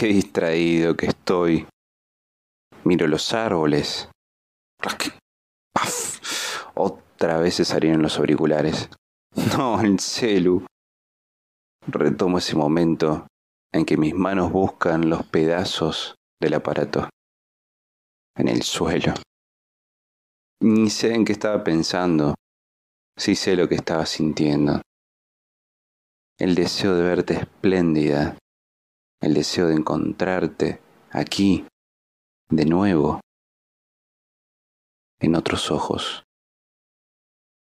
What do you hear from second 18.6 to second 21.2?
suelo. Ni sé